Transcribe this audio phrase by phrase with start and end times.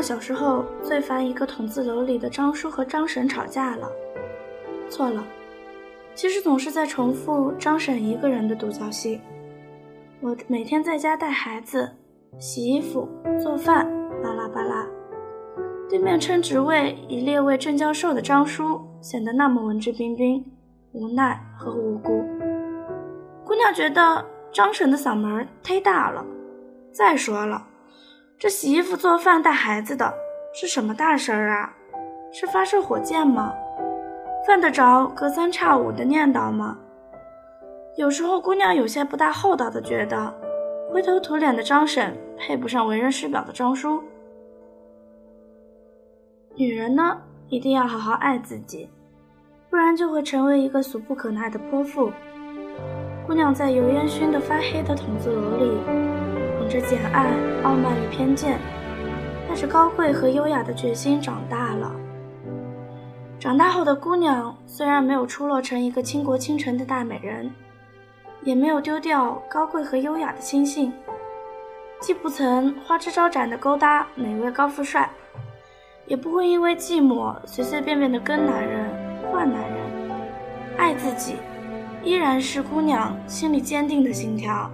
[0.00, 3.90] 小时候最烦一个筒子楼里的张叔和张婶吵架了。
[4.88, 5.24] 错了，
[6.14, 9.20] 其实总是在重复张婶一个人的独角戏。
[10.20, 11.88] 我每天在家带孩子、
[12.38, 13.08] 洗衣服、
[13.40, 13.86] 做饭，
[14.22, 14.86] 巴拉巴拉。
[15.88, 20.44] 对面称职位已列为正教授的张叔显得那么文质彬彬、
[20.92, 22.24] 无奈和无辜。
[23.44, 26.24] 姑娘觉得张婶的嗓门忒大了。
[26.92, 27.66] 再说了。
[28.38, 30.14] 这洗衣服、做饭、带孩子的
[30.54, 31.74] 是什么大事儿啊？
[32.32, 33.52] 是发射火箭吗？
[34.46, 36.78] 犯得着隔三差五的念叨吗？
[37.96, 40.32] 有时候姑娘有些不大厚道的觉得，
[40.92, 44.00] 灰头土脸的张婶配不上为人师表的张叔。
[46.54, 48.88] 女人呢，一定要好好爱自己，
[49.68, 52.12] 不然就会成为一个俗不可耐的泼妇。
[53.26, 56.07] 姑娘在油烟熏得发黑的筒子楼里。
[56.68, 58.58] 着简爱、傲慢与偏见，
[59.48, 61.90] 带着高贵和优雅的决心长大了。
[63.40, 67.50] 长大后的姑娘虽然没有出落成一个倾国倾城的大美人，
[68.42, 70.92] 也没有丢掉高贵和优雅的心性，
[72.00, 75.08] 既不曾花枝招展的勾搭哪位高富帅，
[76.06, 78.90] 也不会因为寂寞随随便便的跟男人
[79.30, 79.78] 换男人。
[80.76, 81.36] 爱自己，
[82.04, 84.70] 依然是姑娘心里坚定的信条。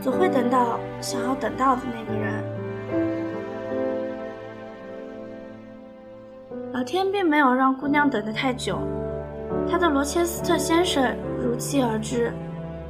[0.00, 2.44] 总会等到想要等到的那个人。
[6.72, 8.78] 老天并没有让姑娘等得太久，
[9.68, 12.32] 他的罗切斯特先生如期而至。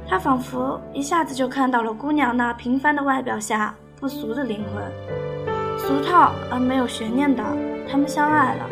[0.07, 4.83] 他仿佛一下子就看到了姑娘那平凡的外表下不俗的灵魂，
[5.77, 7.43] 俗套而没有悬念的，
[7.87, 8.65] 他们相爱了。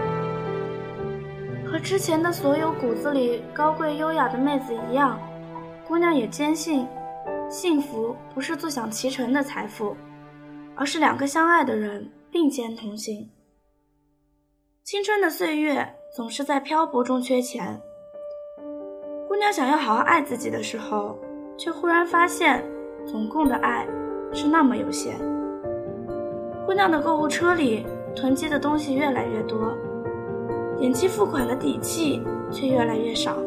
[1.65, 5.19] 和之前的所有骨子里高贵优雅的妹子一样，
[5.87, 6.87] 姑娘也坚信。
[7.49, 9.95] 幸福不是坐享其成的财富，
[10.75, 13.29] 而是两个相爱的人并肩同行。
[14.83, 17.79] 青春的岁月总是在漂泊中缺钱。
[19.29, 21.17] 姑娘想要好好爱自己的时候，
[21.57, 22.63] 却忽然发现
[23.05, 23.87] 总共的爱
[24.33, 25.15] 是那么有限。
[26.65, 29.73] 姑娘的购物车里囤积的东西越来越多，
[30.77, 32.21] 点击付款的底气
[32.51, 33.37] 却越来越少。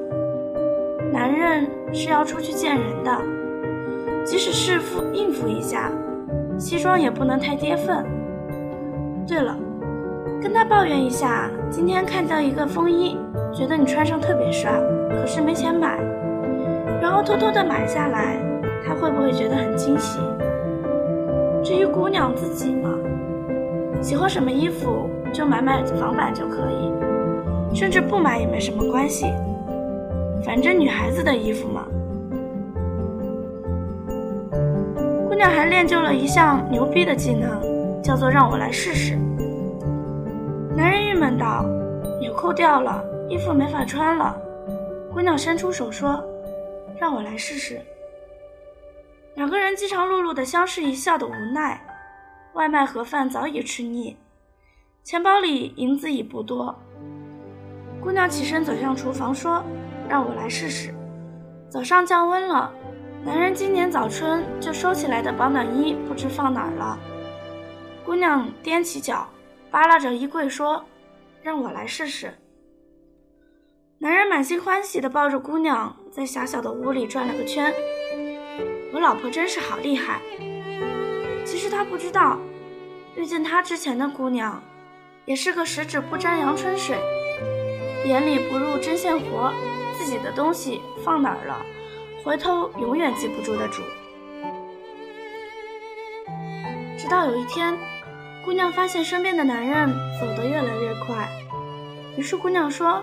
[1.12, 3.40] 男人是要出去见人的。
[4.25, 5.91] 即使是付应付一下，
[6.59, 8.05] 西装也不能太跌份。
[9.27, 9.57] 对了，
[10.43, 13.17] 跟他抱怨一下，今天看到一个风衣，
[13.53, 14.73] 觉得你穿上特别帅，
[15.11, 15.99] 可是没钱买，
[17.01, 18.37] 然后偷偷的买下来，
[18.85, 20.19] 他会不会觉得很惊喜？
[21.63, 22.91] 至于姑娘自己嘛，
[24.01, 29.27] 喜欢什么衣服就买买仿版就可以，甚至不买也没什么关系，
[30.45, 31.87] 反正女孩子的衣服嘛。
[35.31, 39.15] 姑娘还练就了一项牛逼的技能，叫做让我来试试。
[40.77, 41.65] 男人郁闷道
[42.21, 44.37] ：“纽扣掉了，衣服没法穿了。”
[45.15, 46.21] 姑娘伸出手说
[46.99, 47.81] ：“让我来试试。”
[49.37, 51.81] 两个人饥肠辘辘的相视一笑的无奈。
[52.55, 54.17] 外卖盒饭早已吃腻，
[55.05, 56.77] 钱包里银子已不多。
[58.01, 59.63] 姑娘起身走向厨房说
[60.11, 60.93] ：“让我来试试。”
[61.71, 62.73] 早上降温了。
[63.23, 66.99] 男人今年早春就收起来的保暖衣不知放哪儿了。
[68.05, 69.29] 姑娘踮起脚，
[69.71, 70.83] 扒拉着衣柜说
[71.43, 72.33] ：“让我来试试。”
[73.99, 77.73] 男人满心欢喜地抱着姑娘，在狭小的屋里转了个圈。
[78.93, 80.23] 我老婆真是好厉害。
[81.45, 82.39] 其实他不知道，
[83.17, 84.63] 遇见他之前的姑娘，
[85.27, 86.97] 也是个十指不沾阳春水，
[88.07, 89.53] 眼里不入针线活，
[89.99, 91.63] 自己的东西放哪儿了？
[92.25, 93.83] 回头永远记不住的主。
[96.99, 97.77] 直到有一天，
[98.45, 99.89] 姑娘发现身边的男人
[100.21, 101.28] 走得越来越快，
[102.17, 103.03] 于是姑娘说：“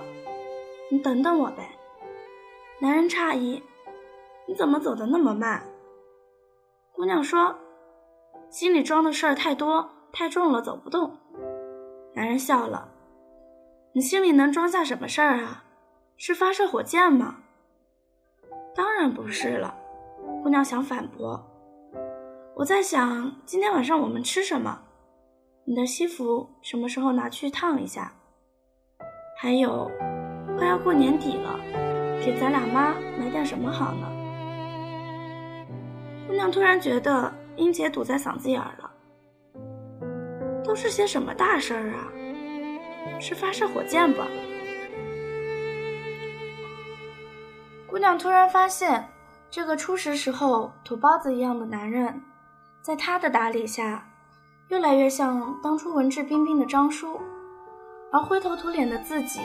[0.92, 1.68] 你等等我呗。”
[2.80, 3.64] 男人诧异
[4.48, 5.64] ：“你怎么走得那么慢？”
[6.94, 7.56] 姑娘说
[8.52, 11.18] ：“心里装的事儿太多，太重了，走不动。”
[12.14, 12.90] 男人笑了
[13.94, 15.64] ：“你心里能装下什么事儿啊？
[16.18, 17.38] 是发射火箭吗？”
[18.78, 19.74] 当然不是了，
[20.44, 21.44] 姑娘想反驳。
[22.56, 24.80] 我在想今天晚上我们吃什么？
[25.66, 28.14] 你的西服什么时候拿去烫一下？
[29.36, 29.90] 还有，
[30.60, 31.60] 快要过年底了，
[32.24, 34.08] 给咱俩妈买点什么好呢？
[36.28, 38.92] 姑娘突然觉得音节堵在嗓子眼儿了。
[40.64, 43.20] 都是些什么大事儿啊？
[43.20, 44.28] 是发射火箭吧？
[48.08, 49.06] 姑娘突然发现，
[49.52, 52.24] 这个初识时候土包子一样的男人，
[52.82, 54.08] 在她的打理下，
[54.70, 57.20] 越来越像当初文质彬彬的张叔，
[58.10, 59.42] 而灰头土脸的自己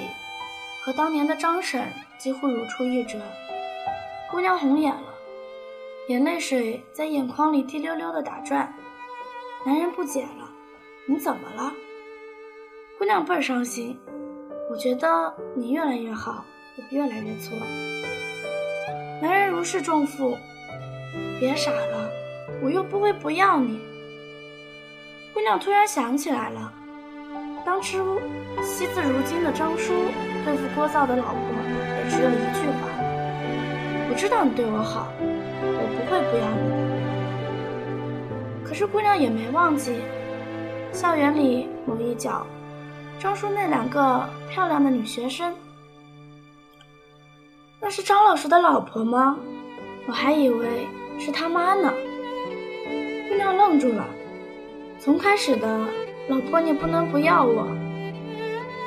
[0.85, 1.85] 和当年的张婶
[2.21, 3.19] 几乎如出一辙。
[4.31, 5.13] 姑娘红眼了，
[6.07, 8.73] 眼泪水在眼眶里滴溜溜的打转。
[9.67, 10.49] 男人不解了
[11.11, 11.73] ：“你怎么了？”
[12.97, 13.99] 姑娘倍儿伤心。
[14.71, 16.45] 我觉得你越来越好，
[16.79, 17.59] 我越来越错。
[19.23, 20.37] 男人如释重负，
[21.39, 22.11] 别傻了，
[22.61, 23.79] 我又不会不要你。
[25.33, 26.73] 姑娘突然想起来了，
[27.65, 28.19] 当初
[28.65, 29.93] 惜字如金的张叔
[30.45, 31.39] 对付聒噪的老婆，
[31.99, 32.89] 也只有一句话：
[34.11, 36.69] 我知道你对我好，我不会不要你
[38.65, 38.69] 的。
[38.69, 40.01] 可是姑娘也没忘记，
[40.93, 42.45] 校园里某一角。
[43.21, 45.55] 张叔那两个漂亮的女学生，
[47.85, 49.37] 那是张老师的老婆吗？
[50.07, 50.87] 我还以为
[51.19, 51.93] 是他妈呢。
[53.29, 54.07] 姑娘愣住了，
[55.01, 55.81] 从开始的
[56.29, 57.67] “老婆你不能不要我”，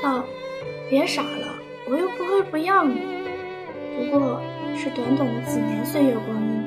[0.02, 0.24] 到
[0.90, 1.56] “别傻了，
[1.90, 3.02] 我又不会不要你”，
[4.00, 4.40] 不过
[4.78, 6.64] 是短短的几年岁月光阴。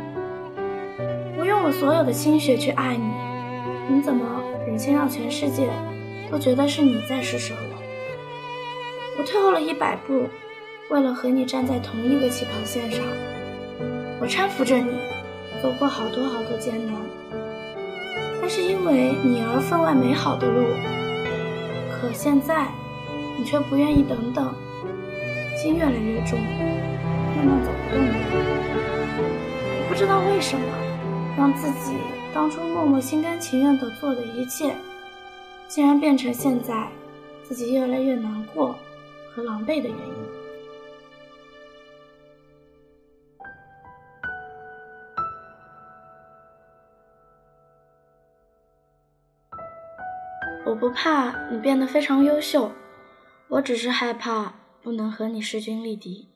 [1.38, 3.10] 我用我所有的心血去爱你，
[3.88, 5.66] 你怎么忍心让全世界？
[6.30, 10.28] 都觉得是你在施舍我，我退后了一百步，
[10.90, 13.04] 为了和你站在同一个起跑线上，
[14.20, 14.90] 我搀扶着你
[15.62, 16.94] 走过好多好多艰难，
[18.40, 20.64] 那是因为你而分外美好的路。
[21.92, 22.68] 可现在，
[23.38, 24.54] 你却不愿意等等，
[25.60, 26.38] 心越来越重，
[27.36, 28.14] 慢慢走不动了。
[29.80, 30.66] 我不知道为什么，
[31.36, 31.92] 让自己
[32.32, 34.74] 当初默默心甘情愿的做的一切。
[35.68, 36.88] 竟然变成现在
[37.44, 38.74] 自己越来越难过
[39.34, 40.17] 和狼狈的原因。
[50.68, 52.70] 我不怕你变得非常优秀，
[53.48, 56.28] 我只是害怕不能和你势均力敌。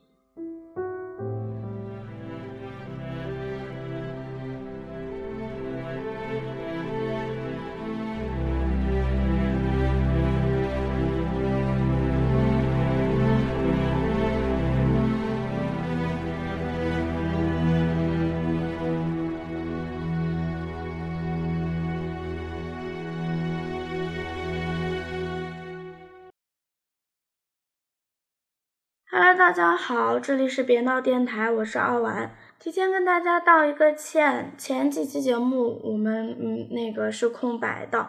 [29.15, 38.09] Hello，大家好，这里是别闹电台，我是二丸，提前跟大家道一个歉，前几期节目我们嗯那个是空白的，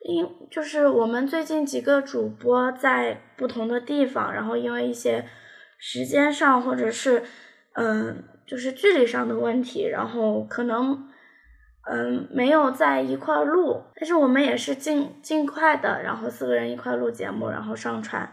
[0.00, 5.24] 因就是我们最近几个主播在不同的地方，然后因为一些
[5.78, 7.22] 时间上或者是
[7.74, 11.08] 嗯就是距离上的问题，然后可能
[11.88, 18.28] 嗯没有在一块录，但是我们也是尽尽快的，然后四个人一块录节目，然后上传。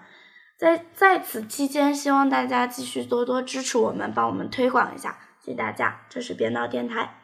[0.59, 6.01] 在在此期间，希望大家继续多多支持我们，帮我们推广一下，谢谢大家。
[6.09, 7.18] 这是编导电台。